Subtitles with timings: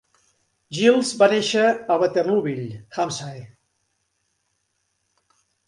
[0.77, 3.47] Giles va néixer a Waterlooville, Hampshire.